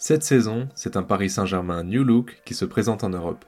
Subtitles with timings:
[0.00, 3.44] Cette saison, c'est un Paris Saint-Germain New Look qui se présente en Europe.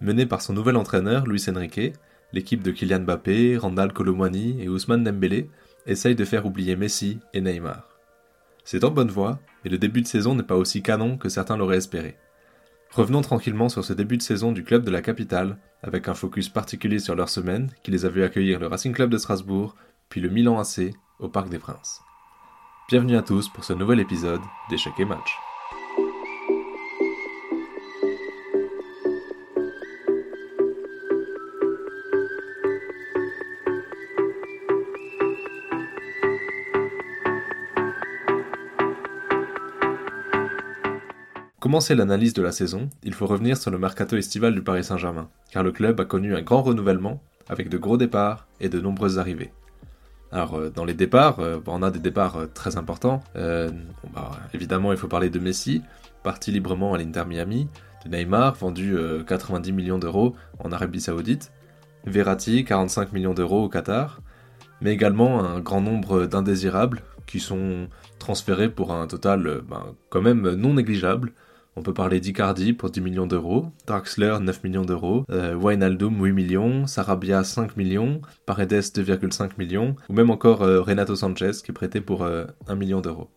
[0.00, 1.92] Mené par son nouvel entraîneur, Luis Enrique,
[2.32, 5.50] l'équipe de Kylian Mbappé, Randall Colomwani et Ousmane Dembélé
[5.84, 7.86] essaye de faire oublier Messi et Neymar.
[8.64, 11.58] C'est en bonne voie, mais le début de saison n'est pas aussi canon que certains
[11.58, 12.16] l'auraient espéré.
[12.92, 16.48] Revenons tranquillement sur ce début de saison du club de la capitale, avec un focus
[16.48, 19.76] particulier sur leur semaine qui les a vu accueillir le Racing Club de Strasbourg,
[20.08, 22.00] puis le Milan AC au Parc des Princes.
[22.88, 24.40] Bienvenue à tous pour ce nouvel épisode
[24.70, 25.49] d'Échec et Match.
[41.70, 45.28] Commencer l'analyse de la saison, il faut revenir sur le mercato estival du Paris Saint-Germain,
[45.52, 49.20] car le club a connu un grand renouvellement avec de gros départs et de nombreuses
[49.20, 49.52] arrivées.
[50.32, 53.22] Alors, euh, dans les départs, euh, on a des départs euh, très importants.
[53.36, 55.80] Bah, évidemment, il faut parler de Messi,
[56.24, 57.68] parti librement à l'Inter Miami,
[58.04, 58.96] de Neymar, vendu
[59.28, 61.52] 90 millions d'euros en Arabie Saoudite,
[62.04, 64.22] Verratti, 45 millions d'euros au Qatar,
[64.80, 67.86] mais également un grand nombre d'indésirables qui sont
[68.18, 71.32] transférés pour un total ben, quand même non négligeable,
[71.76, 76.32] on peut parler d'Icardi pour 10 millions d'euros, Draxler 9 millions d'euros, euh, Wijnaldum 8
[76.32, 81.74] millions, Sarabia 5 millions, Paredes 2,5 millions, ou même encore euh, Renato Sanchez qui est
[81.74, 83.30] prêté pour 1 euh, million d'euros.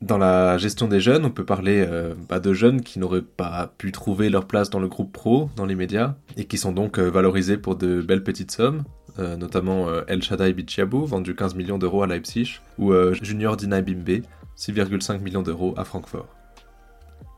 [0.00, 3.72] Dans la gestion des jeunes, on peut parler euh, bah, de jeunes qui n'auraient pas
[3.78, 6.98] pu trouver leur place dans le groupe pro dans les médias et qui sont donc
[6.98, 8.84] valorisés pour de belles petites sommes,
[9.18, 14.20] notamment El Shaddai Bichiabou, vendu 15 millions d'euros à Leipzig, ou Junior Dina Bimbe,
[14.58, 16.35] 6,5 millions d'euros à Francfort.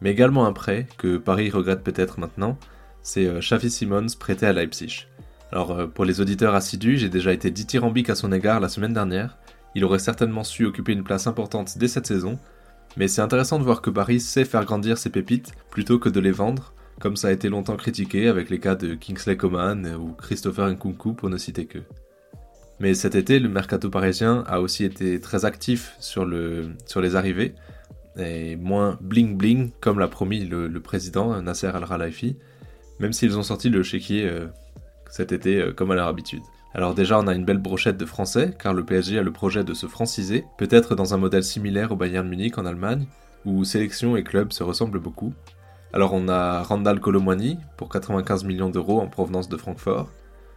[0.01, 2.59] Mais également un prêt, que Paris regrette peut-être maintenant,
[3.03, 5.07] c'est euh, Xavi Simons prêté à Leipzig.
[5.53, 8.93] Alors euh, pour les auditeurs assidus, j'ai déjà été dithyrambique à son égard la semaine
[8.93, 9.39] dernière,
[9.75, 12.39] il aurait certainement su occuper une place importante dès cette saison,
[12.97, 16.21] mais c'est intéressant de voir que Paris sait faire grandir ses pépites plutôt que de
[16.21, 20.15] les vendre, comme ça a été longtemps critiqué avec les cas de Kingsley Coman ou
[20.15, 21.79] Christopher Nkunku pour ne citer que.
[22.81, 27.17] Mais cet été, le mercato parisien a aussi été très actif sur, le, sur les
[27.17, 27.55] arrivées,
[28.19, 32.37] et moins bling bling comme l'a promis le, président Nasser Al-Khelaifi,
[33.01, 34.47] même s'ils ont sorti le chéquier euh,
[35.11, 36.43] cet été euh, comme à leur habitude.
[36.75, 39.65] Alors déjà on a une belle brochette de français car le PSG a le projet
[39.65, 43.07] de se franciser, peut-être dans un modèle similaire au Bayern Munich en Allemagne,
[43.45, 45.33] où sélection et club se ressemblent beaucoup.
[45.93, 50.11] Alors on a Randall Colomwani pour 95 millions d'euros en provenance de Francfort,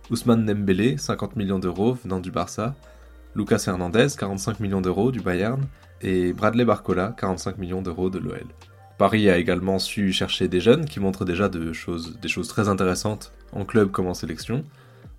[0.09, 2.75] Ousmane Dembélé 50 millions d'euros venant du Barça,
[3.35, 5.61] Lucas Hernandez 45 millions d'euros du Bayern
[6.01, 8.45] et Bradley Barcola, 45 millions d'euros de l'OL.
[8.97, 13.65] Paris a également su chercher des jeunes qui montrent déjà des choses très intéressantes en
[13.65, 14.63] club comme en sélection.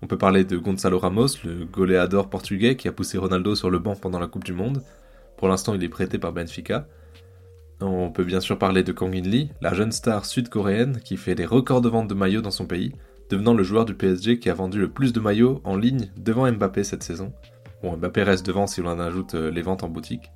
[0.01, 3.79] On peut parler de Gonzalo Ramos, le goléador portugais qui a poussé Ronaldo sur le
[3.79, 4.83] banc pendant la Coupe du Monde.
[5.37, 6.87] Pour l'instant, il est prêté par Benfica.
[7.81, 11.35] On peut bien sûr parler de Kang In Lee, la jeune star sud-coréenne qui fait
[11.35, 12.93] des records de vente de maillots dans son pays,
[13.29, 16.49] devenant le joueur du PSG qui a vendu le plus de maillots en ligne devant
[16.49, 17.33] Mbappé cette saison.
[17.83, 20.31] Bon, Mbappé reste devant si l'on ajoute euh, les ventes en boutique.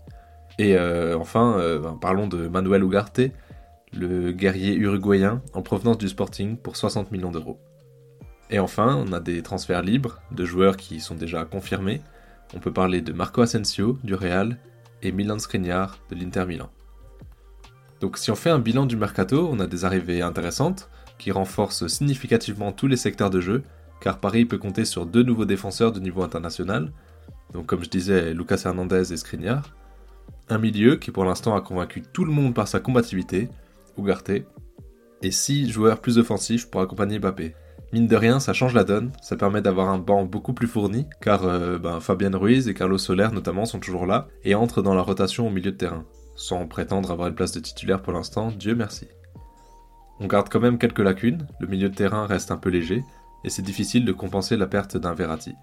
[0.59, 3.22] Et euh, enfin, euh, ben, parlons de Manuel Ugarte,
[3.94, 7.58] le guerrier uruguayen en provenance du Sporting pour 60 millions d'euros.
[8.50, 12.02] Et enfin, on a des transferts libres de joueurs qui sont déjà confirmés.
[12.53, 14.58] On peut parler de Marco Asensio du Real
[15.02, 16.69] et Milan Skriniar de l'Inter Milan.
[18.02, 21.88] Donc si on fait un bilan du mercato, on a des arrivées intéressantes qui renforcent
[21.88, 23.64] significativement tous les secteurs de jeu,
[24.02, 26.91] car Paris peut compter sur deux nouveaux défenseurs de niveau international,
[27.53, 29.75] donc comme je disais Lucas Hernandez et Skriniar,
[30.50, 33.50] un milieu qui pour l'instant a convaincu tout le monde par sa combativité,
[33.97, 34.31] Ugarte,
[35.22, 37.56] et 6 joueurs plus offensifs pour accompagner Mbappé.
[37.94, 41.08] Mine de rien, ça change la donne, ça permet d'avoir un banc beaucoup plus fourni,
[41.22, 44.94] car euh, ben, Fabien Ruiz et Carlos Soler notamment sont toujours là, et entrent dans
[44.94, 48.52] la rotation au milieu de terrain, sans prétendre avoir une place de titulaire pour l'instant,
[48.52, 49.08] Dieu merci.
[50.19, 53.03] On garde quand même quelques lacunes, le milieu de terrain reste un peu léger,
[53.46, 55.56] et c'est difficile de compenser la perte d'un Verratti.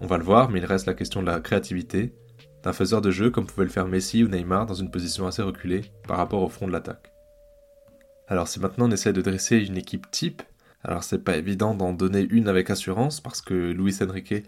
[0.00, 2.14] On va le voir, mais il reste la question de la créativité,
[2.62, 5.42] d'un faiseur de jeu comme pouvait le faire Messi ou Neymar dans une position assez
[5.42, 7.12] reculée par rapport au front de l'attaque.
[8.28, 10.42] Alors si maintenant on essaie de dresser une équipe type,
[10.84, 14.44] alors c'est pas évident d'en donner une avec assurance parce que Luis Enrique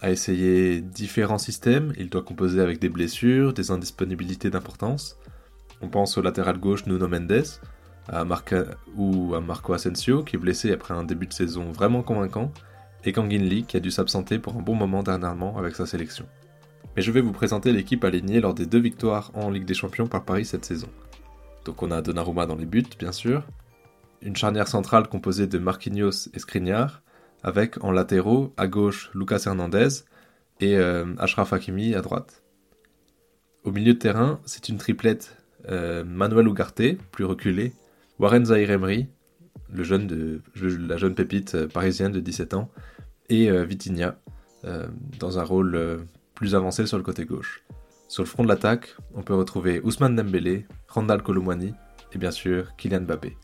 [0.00, 5.18] a essayé différents systèmes, il doit composer avec des blessures, des indisponibilités d'importance.
[5.80, 7.44] On pense au latéral gauche Nuno Mendes,
[8.08, 8.24] à
[8.96, 12.52] ou à Marco Asensio qui est blessé après un début de saison vraiment convaincant,
[13.04, 16.26] et Kangin Lee qui a dû s'absenter pour un bon moment dernièrement avec sa sélection
[16.96, 20.06] mais je vais vous présenter l'équipe alignée lors des deux victoires en Ligue des Champions
[20.06, 20.88] par Paris cette saison.
[21.64, 23.46] Donc on a Donnarumma dans les buts, bien sûr,
[24.20, 27.02] une charnière centrale composée de Marquinhos et Skriniar,
[27.42, 29.88] avec en latéraux, à gauche, Lucas Hernandez
[30.60, 32.42] et euh, Ashraf Hakimi à droite.
[33.64, 35.36] Au milieu de terrain, c'est une triplette
[35.68, 37.72] euh, Manuel Ugarte, plus reculé,
[38.18, 39.08] Warren Zahir Emery,
[39.72, 42.70] le jeune de, la jeune pépite euh, parisienne de 17 ans,
[43.32, 44.16] et euh, Vitinha,
[45.18, 47.64] dans un rôle plus avancé sur le côté gauche.
[48.06, 51.74] Sur le front de l'attaque, on peut retrouver Ousmane Dembélé, Randall Colomwani
[52.12, 53.36] et bien sûr Kylian Mbappé.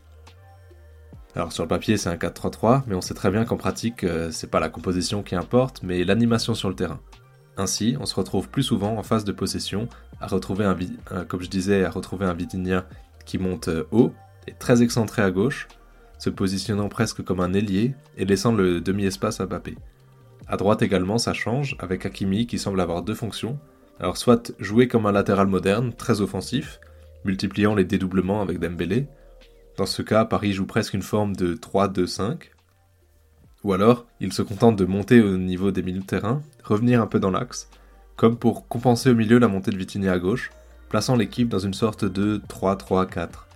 [1.35, 4.49] Alors sur le papier c'est un 4-3-3, mais on sait très bien qu'en pratique c'est
[4.49, 7.01] pas la composition qui importe, mais l'animation sur le terrain.
[7.59, 9.89] Ainsi, on se retrouve plus souvent en phase de possession
[10.21, 10.77] à retrouver un,
[11.25, 11.41] comme
[13.25, 14.13] qui monte euh, haut
[14.47, 15.67] et très excentré à gauche,
[16.19, 19.77] se positionnant presque comme un ailier et laissant le demi-espace à Mbappé.
[20.47, 23.57] À droite également, ça change avec Hakimi qui semble avoir deux fonctions.
[23.99, 26.79] Alors soit jouer comme un latéral moderne, très offensif,
[27.25, 29.07] multipliant les dédoublements avec Dembélé.
[29.77, 32.51] Dans ce cas, Paris joue presque une forme de 3-2-5,
[33.63, 37.07] ou alors, il se contente de monter au niveau des milieux de terrain, revenir un
[37.07, 37.69] peu dans l'axe,
[38.15, 40.51] comme pour compenser au milieu la montée de Vitinha à gauche,
[40.87, 43.48] plaçant l'équipe dans une sorte de 3-3-4.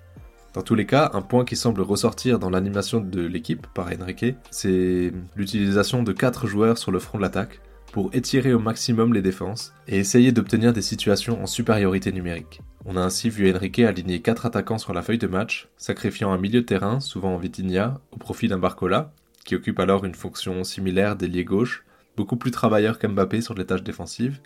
[0.54, 4.36] Dans tous les cas, un point qui semble ressortir dans l'animation de l'équipe par Enrique,
[4.52, 7.60] c'est l'utilisation de 4 joueurs sur le front de l'attaque
[7.92, 12.62] pour étirer au maximum les défenses et essayer d'obtenir des situations en supériorité numérique.
[12.86, 16.38] On a ainsi vu Enrique aligner 4 attaquants sur la feuille de match, sacrifiant un
[16.38, 19.12] milieu de terrain, souvent en Vitinha, au profit d'un Barcola,
[19.46, 21.84] qui occupe alors une fonction similaire d'ailier gauche,
[22.16, 24.40] beaucoup plus travailleur qu'Mbappé sur les tâches défensives.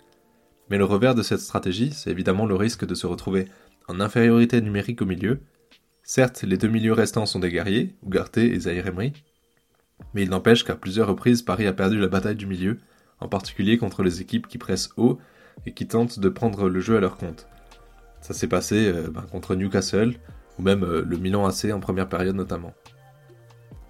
[0.70, 3.46] Mais le revers de cette stratégie, c'est évidemment le risque de se retrouver
[3.88, 5.40] en infériorité numérique au milieu.
[6.10, 9.12] Certes, les deux milieux restants sont des guerriers, Ugarte et Zahir Emery,
[10.14, 12.78] mais il n'empêche qu'à plusieurs reprises, Paris a perdu la bataille du milieu,
[13.20, 15.18] en particulier contre les équipes qui pressent haut
[15.66, 17.46] et qui tentent de prendre le jeu à leur compte.
[18.22, 20.14] Ça s'est passé euh, ben, contre Newcastle,
[20.58, 22.72] ou même euh, le Milan AC en première période notamment.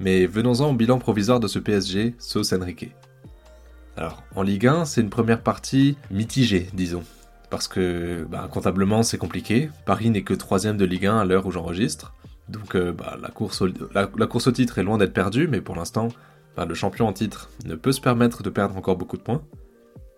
[0.01, 2.97] Mais venons-en au bilan provisoire de ce PSG, sauce Enrique.
[3.97, 7.05] Alors, en Ligue 1, c'est une première partie mitigée, disons.
[7.51, 9.71] Parce que, bah, comptablement, c'est compliqué.
[9.87, 12.13] Paris n'est que troisième de Ligue 1 à l'heure où j'enregistre.
[12.49, 16.09] Donc, euh, bah, la, course au, titre est loin d'être perdue, mais pour l'instant,
[16.57, 19.43] bah, le champion en titre ne peut se permettre de perdre encore beaucoup de points.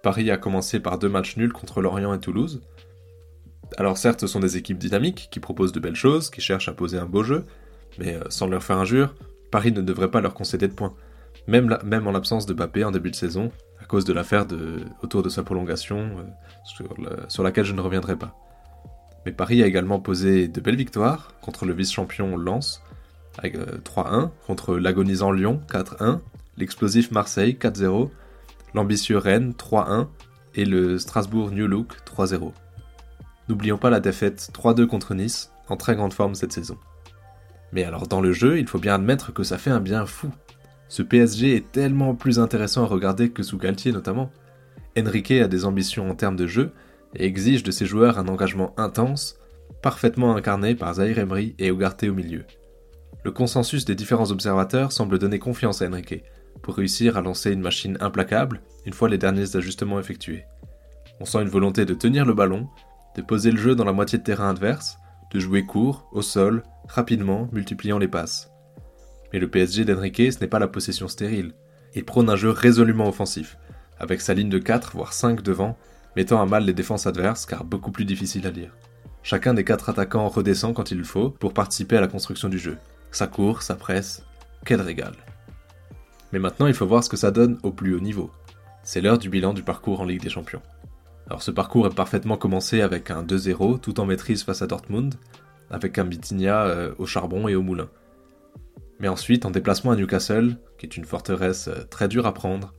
[0.03, 2.63] Paris a commencé par deux matchs nuls contre Lorient et Toulouse.
[3.77, 6.73] Alors certes, ce sont des équipes dynamiques qui proposent de belles choses, qui cherchent à
[6.73, 7.45] poser un beau jeu,
[7.99, 9.15] mais euh, sans leur faire injure,
[9.51, 10.95] Paris ne devrait pas leur concéder de points.
[11.47, 14.47] Même, même en l'absence de Bappé en début de saison, à cause de l'affaire
[15.03, 16.17] autour de sa prolongation,
[17.01, 18.37] euh, sur, laquelle je ne reviendrai pas.
[19.27, 22.83] Mais Paris a également posé de belles victoires contre le vice-champion Lens,
[23.39, 26.21] avec 3-1, euh, contre l'agonisant Lyon 4-1,
[26.57, 28.11] l'explosif Marseille 4-0,
[28.75, 30.09] l'ambitieux Rennes 3-1
[30.55, 32.53] et le Strasbourg New Look 3-0.
[33.49, 36.77] N'oublions pas la défaite 3-2 contre Nice, en très grande forme cette saison.
[37.73, 40.31] Mais alors dans le jeu, il faut bien admettre que ça fait un bien fou.
[40.91, 44.33] Ce PSG est tellement plus intéressant à regarder que sous Galtier notamment.
[44.99, 46.73] Enrique a des ambitions en termes de jeu
[47.15, 49.39] et exige de ses joueurs un engagement intense,
[49.83, 52.45] parfaitement incarné par Zahir Emery et Ugarte au milieu.
[53.23, 56.25] Le consensus des différents observateurs semble donner confiance à Enrique
[56.61, 60.45] pour réussir à lancer une machine implacable une fois les derniers ajustements effectués.
[61.21, 62.69] On sent une volonté de tenir le ballon,
[63.17, 64.99] de poser le jeu dans la moitié de terrain adverse,
[65.33, 68.50] de jouer court, au sol, rapidement, multipliant les passes.
[69.33, 71.53] Mais le PSG d'Enrique, ce n'est pas la possession stérile.
[71.95, 73.57] Il prône un jeu résolument offensif,
[73.99, 75.77] avec sa ligne de 4 voire 5 devant,
[76.17, 78.77] mettant à mal les défenses adverses car beaucoup plus difficile à lire.
[79.23, 82.59] Chacun des quatre attaquants redescend quand il le faut pour participer à la construction du
[82.59, 82.79] jeu.
[83.11, 84.25] Ça court, ça presse,
[84.65, 85.13] quel régal.
[86.33, 88.31] Mais maintenant il faut voir ce que ça donne au plus haut niveau.
[88.83, 90.63] C'est l'heure du bilan du parcours en Ligue des Champions.
[91.27, 95.15] Alors ce parcours est parfaitement commencé avec un 2-0 tout en maîtrise face à Dortmund,
[95.71, 97.89] avec un Bitinia euh, au charbon et au moulin.
[99.01, 102.75] Mais ensuite, en déplacement à Newcastle, qui est une forteresse euh, très dure à prendre,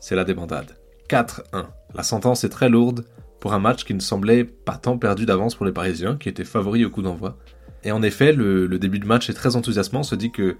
[0.00, 0.76] c'est la débandade.
[1.08, 1.66] 4-1.
[1.94, 3.04] La sentence est très lourde
[3.38, 6.44] pour un match qui ne semblait pas tant perdu d'avance pour les Parisiens, qui étaient
[6.44, 7.38] favoris au coup d'envoi.
[7.84, 10.00] Et en effet, le, début de match est très enthousiasmant.
[10.00, 10.56] On se dit que,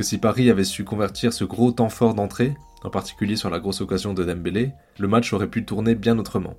[0.00, 3.80] si Paris avait su convertir ce gros temps fort d'entrée, en particulier sur la grosse
[3.80, 6.54] occasion de Dembélé, le match aurait pu tourner bien autrement.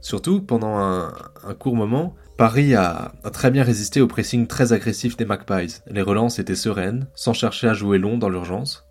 [0.00, 1.12] Surtout, pendant un,
[1.58, 5.80] court moment, Paris a, très bien résisté au pressing très agressif des Magpies.
[5.88, 8.86] Les relances étaient sereines, sans chercher à jouer long dans l'urgence.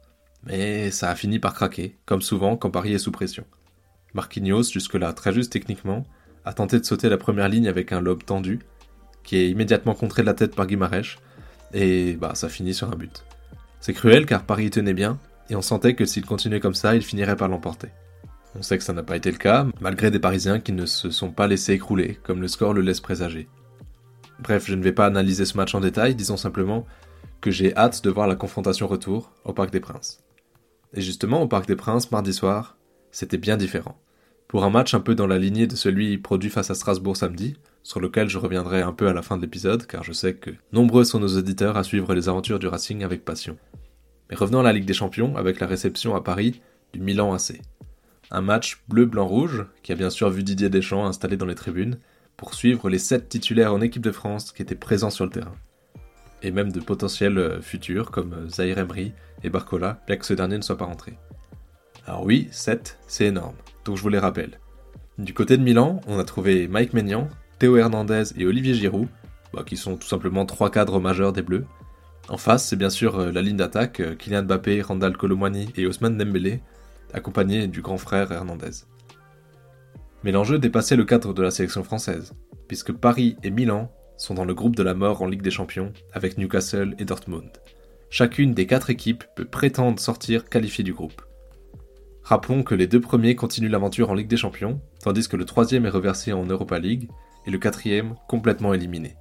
[0.45, 3.45] Mais ça a fini par craquer, comme souvent quand Paris est sous pression.
[4.13, 6.05] Marquinhos, jusque-là très juste techniquement,
[6.45, 8.59] a tenté de sauter la première ligne avec un lobe tendu,
[9.23, 11.19] qui est immédiatement contré de la tête par Guimarèche,
[11.73, 13.25] et bah ça finit sur un but.
[13.81, 17.01] C'est cruel car Paris tenait bien, et on sentait que s'il continuait comme ça, il
[17.01, 17.89] finirait par l'emporter.
[18.55, 21.11] On sait que ça n'a pas été le cas, malgré des Parisiens qui ne se
[21.11, 23.47] sont pas laissés écrouler, comme le score le laisse présager.
[24.39, 26.85] Bref, je ne vais pas analyser ce match en détail, disons simplement
[27.41, 30.23] que j'ai hâte de voir la confrontation retour au Parc des Princes.
[30.93, 32.77] Et justement, au Parc des Princes, mardi soir,
[33.11, 33.99] c'était bien différent.
[34.47, 37.55] Pour un match un peu dans la lignée de celui produit face à Strasbourg samedi,
[37.83, 40.49] sur lequel je reviendrai un peu à la fin de l'épisode, car je sais que
[40.73, 43.57] nombreux sont nos auditeurs à suivre les aventures du Racing avec passion.
[44.29, 46.61] Mais revenons à la Ligue des Champions avec la réception à Paris
[46.93, 47.61] du Milan AC.
[48.31, 51.97] Un match bleu-blanc-rouge qui a bien sûr vu Didier Deschamps installé dans les tribunes
[52.37, 55.55] pour suivre les sept titulaires en équipe de France qui étaient présents sur le terrain.
[56.43, 60.35] Et même de potentiels euh, futurs comme euh, Zahir Emery et Barcola, bien que ce
[60.35, 61.17] dernier ne soit pas rentré.
[62.05, 64.59] Alors oui, 7, c'est énorme, donc je vous les rappelle.
[65.17, 69.07] Du côté de Milan, on a trouvé Mike Maignan, Théo Hernandez et Olivier Giroud,
[69.53, 71.65] bah, qui sont tout simplement trois cadres majeurs des Bleus.
[72.29, 76.15] En face, c'est bien sûr euh, la ligne d'attaque, Kylian Mbappé, Randall Colomwani et Ousmane
[76.15, 76.61] Dembélé,
[77.13, 78.85] accompagnés du grand frère Hernandez.
[80.23, 82.33] Mais l'enjeu dépassait le cadre de la sélection française,
[82.67, 85.93] puisque Paris et Milan sont dans le groupe de la mort en Ligue des Champions
[86.13, 87.51] avec Newcastle et Dortmund.
[88.09, 91.21] Chacune des quatre équipes peut prétendre sortir qualifiée du groupe.
[92.23, 95.85] Rappelons que les deux premiers continuent l'aventure en Ligue des Champions, tandis que le troisième
[95.85, 97.09] est reversé en Europa League
[97.45, 99.15] et le quatrième complètement éliminé.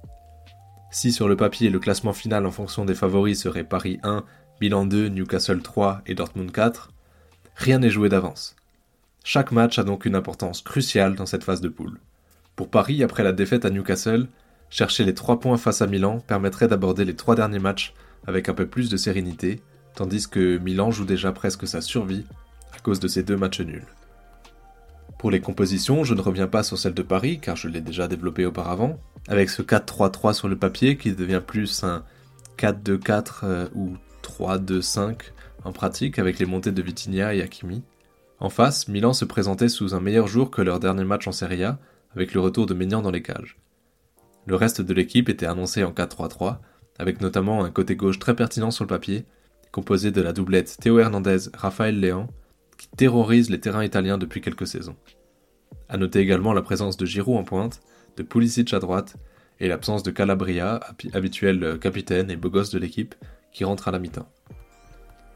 [0.91, 4.25] Si sur le papier le classement final en fonction des favoris serait Paris 1,
[4.59, 6.91] Milan 2, Newcastle 3 et Dortmund 4,
[7.59, 8.55] rien n'est joué d'avance.
[9.25, 11.99] Chaque match a donc une importance cruciale dans cette phase de poule.
[12.55, 14.27] Pour Paris, après la défaite à Newcastle,
[14.69, 17.93] chercher les trois points face à Milan permettrait d'aborder les trois derniers matchs
[18.25, 19.61] avec un peu plus de sérénité,
[19.93, 22.25] tandis que Milan joue déjà presque sa survie
[22.73, 23.87] à cause de ces deux matchs nuls.
[25.17, 28.07] Pour les compositions, je ne reviens pas sur celle de Paris car je l'ai déjà
[28.07, 28.97] développée auparavant,
[29.27, 32.05] avec ce 4-3-3 sur le papier qui devient plus un
[32.57, 35.15] 4-2-4 euh, ou 3-2-5
[35.63, 37.83] en pratique avec les montées de Vitinha et Hakimi.
[38.39, 41.63] En face, Milan se présentait sous un meilleur jour que leur dernier match en Serie
[41.63, 41.79] A,
[42.15, 43.57] avec le retour de Maignan dans les cages.
[44.45, 46.57] Le reste de l'équipe était annoncé en 4-3-3,
[46.97, 49.25] avec notamment un côté gauche très pertinent sur le papier,
[49.71, 52.27] composé de la doublette Théo Hernandez-Raphaël Léan,
[52.77, 54.95] qui terrorise les terrains italiens depuis quelques saisons.
[55.89, 57.81] A noter également la présence de Giroud en pointe,
[58.17, 59.17] de Pulisic à droite,
[59.59, 60.79] et l'absence de Calabria,
[61.13, 63.15] habituel capitaine et beau gosse de l'équipe,
[63.51, 64.31] qui rentre à la mi-temps.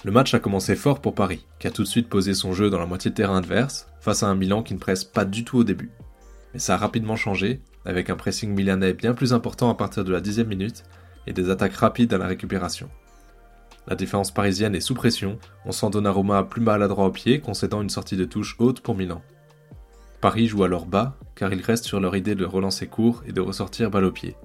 [0.04, 2.70] Le match a commencé fort pour Paris, qui a tout de suite posé son jeu
[2.70, 5.46] dans la moitié de terrain adverse, face à un Milan qui ne presse pas du
[5.46, 5.92] tout au début.
[6.54, 10.12] Mais ça a rapidement changé, avec un pressing milanais bien plus important à partir de
[10.12, 10.84] la dixième minute,
[11.26, 12.90] et des attaques rapides à la récupération.
[13.88, 17.90] La défense parisienne est sous pression, on sent Donnarumma plus maladroit au pied, concédant une
[17.90, 19.22] sortie de touche haute pour Milan.
[20.20, 23.42] Paris joue alors bas, car ils restent sur leur idée de relancer court et de
[23.42, 24.36] ressortir balle au pied.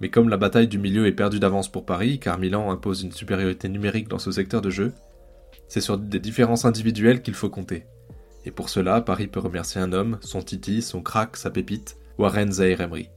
[0.00, 3.12] Mais comme la bataille du milieu est perdue d'avance pour Paris, car Milan impose une
[3.12, 4.92] supériorité numérique dans ce secteur de jeu,
[5.68, 7.84] c'est sur des différences individuelles qu'il faut compter.
[8.44, 12.50] Et pour cela, Paris peut remercier un homme, son titi, son crack, sa pépite, Warren
[12.50, 13.10] Zahir Emery.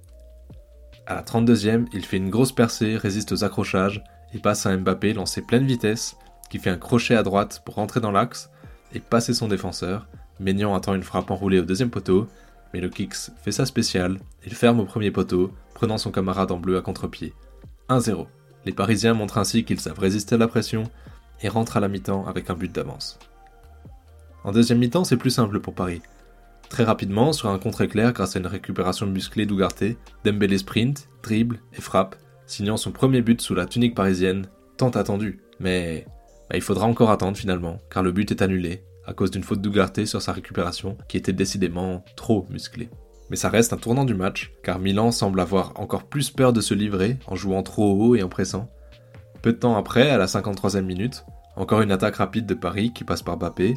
[1.05, 5.13] À la 32e, il fait une grosse percée, résiste aux accrochages et passe à Mbappé
[5.13, 6.15] lancé pleine vitesse,
[6.49, 8.49] qui fait un crochet à droite pour rentrer dans l'axe
[8.93, 10.07] et passer son défenseur.
[10.39, 12.27] Maignan attend une frappe enroulée au deuxième poteau,
[12.73, 16.57] mais le Kicks fait sa spéciale, il ferme au premier poteau, prenant son camarade en
[16.57, 17.33] bleu à contre-pied.
[17.89, 18.27] 1-0.
[18.65, 20.83] Les Parisiens montrent ainsi qu'ils savent résister à la pression
[21.41, 23.19] et rentrent à la mi-temps avec un but d'avance.
[24.43, 26.01] En deuxième mi-temps, c'est plus simple pour Paris.
[26.69, 31.81] Très rapidement, sur un contre-éclair grâce à une récupération musclée d'Ougarté, Dembélé sprint, dribble et
[31.81, 32.15] frappe,
[32.45, 35.39] signant son premier but sous la tunique parisienne, tant attendu.
[35.59, 36.05] Mais
[36.53, 40.05] il faudra encore attendre finalement, car le but est annulé, à cause d'une faute d'Ougarté
[40.05, 42.89] sur sa récupération, qui était décidément trop musclée.
[43.29, 46.61] Mais ça reste un tournant du match, car Milan semble avoir encore plus peur de
[46.61, 48.69] se livrer en jouant trop haut et en pressant.
[49.41, 51.25] Peu de temps après, à la 53e minute,
[51.55, 53.75] encore une attaque rapide de Paris qui passe par Bappé,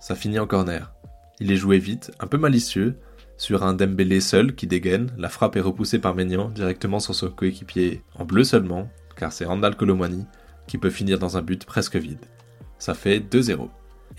[0.00, 0.92] ça finit en corner.
[1.40, 2.98] Il est joué vite, un peu malicieux,
[3.36, 7.30] sur un Dembélé seul qui dégaine, la frappe est repoussée par Maignan directement sur son
[7.30, 10.26] coéquipier en bleu seulement, car c'est Randall Colomwani
[10.66, 12.24] qui peut finir dans un but presque vide.
[12.78, 13.68] Ça fait 2-0.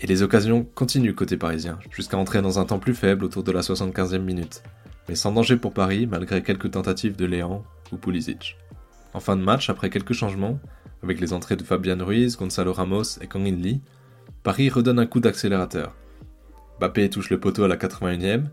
[0.00, 3.52] Et les occasions continuent côté parisien, jusqu'à entrer dans un temps plus faible autour de
[3.52, 4.62] la 75e minute.
[5.08, 8.56] Mais sans danger pour Paris, malgré quelques tentatives de Léan ou Pulisic.
[9.12, 10.58] En fin de match, après quelques changements,
[11.02, 13.80] avec les entrées de Fabian Ruiz, Gonzalo Ramos et Kang In Lee,
[14.42, 15.94] Paris redonne un coup d'accélérateur.
[16.80, 18.44] Bappé touche le poteau à la 81e,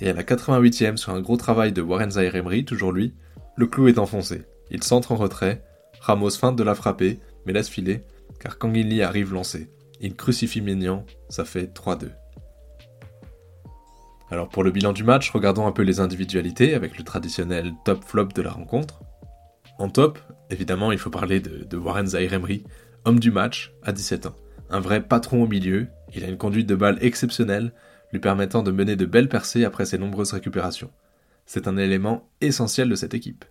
[0.00, 3.14] et à la 88e, sur un gros travail de Warren Zaire Emery, toujours lui,
[3.56, 4.42] le clou est enfoncé.
[4.70, 5.64] Il centre en retrait,
[6.00, 8.02] Ramos feinte de la frapper, mais laisse filer,
[8.38, 9.68] car Kang In Lee arrive lancé.
[10.00, 12.10] Il crucifie Maignan, ça fait 3-2.
[14.30, 18.04] Alors pour le bilan du match, regardons un peu les individualités avec le traditionnel top
[18.04, 19.00] flop de la rencontre.
[19.78, 20.18] En top,
[20.50, 22.64] évidemment, il faut parler de, Warren Zaire Emery,
[23.04, 24.36] homme du match à 17 ans.
[24.70, 27.72] Un vrai patron au milieu, il a une conduite de balle exceptionnelle,
[28.12, 30.90] lui permettant de mener de belles percées après ses nombreuses récupérations.
[31.46, 33.44] C'est un élément essentiel de cette équipe.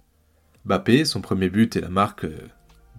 [0.66, 2.38] Bappé, son premier but est la marque euh,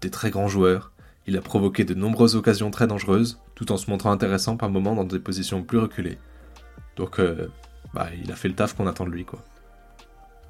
[0.00, 0.92] des très grands joueurs,
[1.28, 4.94] il a provoqué de nombreuses occasions très dangereuses, tout en se montrant intéressant par moments
[4.94, 6.16] dans des positions plus reculées.
[6.96, 7.48] Donc, euh,
[7.92, 9.44] bah, il a fait le taf qu'on attend de lui, quoi.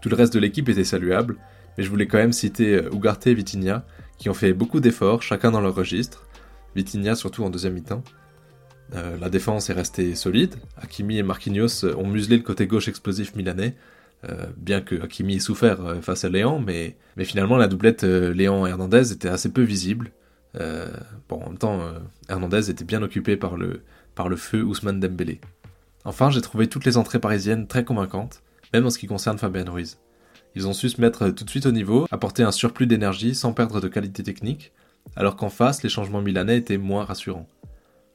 [0.00, 1.36] Tout le reste de l'équipe était saluable,
[1.76, 3.84] mais je voulais quand même citer euh, Ugarte et Vitinha,
[4.18, 6.28] qui ont fait beaucoup d'efforts, chacun dans leur registre.
[6.76, 8.04] Vitinha surtout en deuxième mi-temps.
[8.94, 10.54] Euh, la défense est restée solide.
[10.80, 13.74] Hakimi et Marquinhos ont muselé le côté gauche explosif milanais,
[14.56, 19.28] bien que Hakimi ait souffert face à Léon, mais, mais finalement la doublette Léon-Hernandez était
[19.28, 20.10] assez peu visible.
[20.54, 21.80] Bon, en même temps,
[22.28, 23.82] Hernandez était bien occupé par le,
[24.14, 25.40] par le feu Ousmane Dembélé.
[26.04, 29.70] Enfin, j'ai trouvé toutes les entrées parisiennes très convaincantes, même en ce qui concerne Fabien
[29.70, 29.98] Ruiz.
[30.54, 33.52] Ils ont su se mettre tout de suite au niveau, apporter un surplus d'énergie sans
[33.52, 34.72] perdre de qualité technique,
[35.16, 37.48] alors qu'en face, les changements milanais étaient moins rassurants.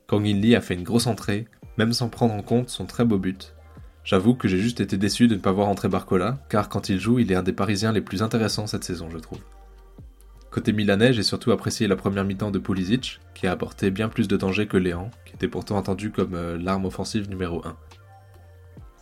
[0.07, 1.47] Kang In Lee a fait une grosse entrée,
[1.77, 3.55] même sans prendre en compte son très beau but.
[4.03, 6.99] J'avoue que j'ai juste été déçu de ne pas voir entrer Barcola, car quand il
[6.99, 9.39] joue, il est un des Parisiens les plus intéressants cette saison, je trouve.
[10.53, 14.27] Côté milanais, j'ai surtout apprécié la première mi-temps de Pulisic, qui a apporté bien plus
[14.27, 17.75] de danger que Léan, qui était pourtant attendu comme euh, l'arme offensive numéro 1.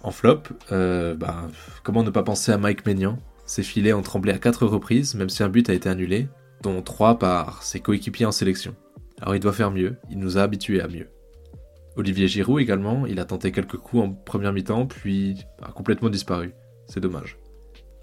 [0.02, 1.50] En flop, euh, bah,
[1.84, 3.20] comment ne pas penser à Mike Maignan?
[3.46, 6.30] Ses filets ont tremblé à 4 reprises, même si un but a été annulé,
[6.64, 8.74] dont 3 par ses coéquipiers en sélection.
[9.20, 11.10] Alors il doit faire mieux, il nous a habitués à mieux.
[11.98, 16.54] Olivier Giroud également, il a tenté quelques coups en première mi-temps, puis a complètement disparu.
[16.88, 17.41] C'est dommage.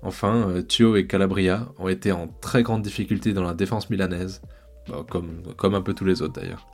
[0.03, 4.43] Enfin, euh, Thio et Calabria ont été en très grande difficulté dans la défense milanaise,
[4.89, 6.67] bah, comme, un peu tous les autres d'ailleurs.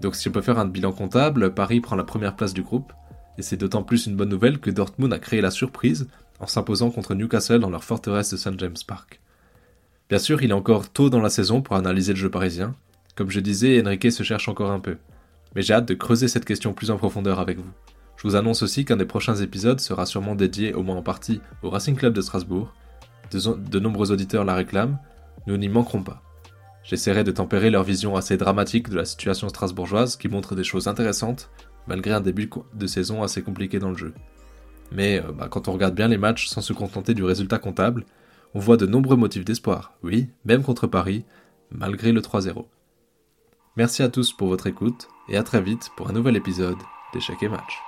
[0.00, 2.92] Donc si on peut faire un bilan comptable, Paris prend la première place du groupe,
[3.38, 6.08] et c'est d'autant plus une bonne nouvelle que Dortmund a créé la surprise
[6.40, 9.20] en s'imposant contre Newcastle dans leur forteresse de St James Park.
[10.08, 12.74] Bien sûr, il est encore tôt dans la saison pour analyser le jeu parisien.
[13.14, 14.98] Comme je disais, Enrique se cherche encore un peu.
[15.54, 17.70] Mais j'ai hâte de creuser cette question plus en profondeur avec vous.
[18.24, 21.42] Je vous annonce aussi qu'un des prochains épisodes sera sûrement dédié, au moins en partie,
[21.62, 22.72] au Racing Club de Strasbourg.
[23.30, 24.98] De, nombreux auditeurs la réclament,
[25.46, 26.22] nous n'y manquerons pas.
[26.84, 30.88] J'essaierai de tempérer leur vision assez dramatique de la situation strasbourgeoise qui montre des choses
[30.88, 31.50] intéressantes,
[31.86, 34.14] malgré un début de saison assez compliqué dans le jeu.
[34.90, 38.06] Mais euh, bah, quand on regarde bien les matchs sans se contenter du résultat comptable,
[38.54, 41.26] on voit de nombreux motifs d'espoir, oui, même contre Paris,
[41.70, 42.64] malgré le 3-0.
[43.76, 46.78] Merci à tous pour votre écoute, et à très vite pour un nouvel épisode
[47.12, 47.82] d'Échecs et Match.